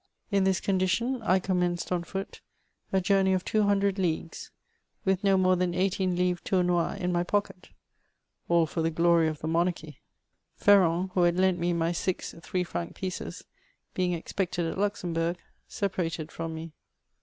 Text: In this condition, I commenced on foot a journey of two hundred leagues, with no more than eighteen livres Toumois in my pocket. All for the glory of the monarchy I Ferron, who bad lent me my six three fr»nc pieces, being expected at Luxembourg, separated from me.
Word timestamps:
In 0.31 0.45
this 0.45 0.59
condition, 0.59 1.21
I 1.21 1.37
commenced 1.37 1.91
on 1.91 2.03
foot 2.03 2.41
a 2.91 2.99
journey 2.99 3.33
of 3.33 3.45
two 3.45 3.61
hundred 3.65 3.99
leagues, 3.99 4.49
with 5.05 5.23
no 5.23 5.37
more 5.37 5.55
than 5.55 5.75
eighteen 5.75 6.15
livres 6.15 6.41
Toumois 6.43 6.95
in 6.97 7.11
my 7.11 7.21
pocket. 7.21 7.69
All 8.49 8.65
for 8.65 8.81
the 8.81 8.89
glory 8.89 9.27
of 9.27 9.41
the 9.41 9.47
monarchy 9.47 9.99
I 10.59 10.63
Ferron, 10.63 11.11
who 11.13 11.21
bad 11.21 11.37
lent 11.37 11.59
me 11.59 11.71
my 11.71 11.91
six 11.91 12.33
three 12.41 12.63
fr»nc 12.63 12.95
pieces, 12.95 13.43
being 13.93 14.13
expected 14.13 14.65
at 14.65 14.79
Luxembourg, 14.79 15.37
separated 15.67 16.31
from 16.31 16.55
me. 16.55 16.73